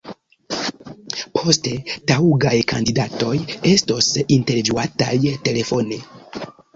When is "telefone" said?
5.49-6.01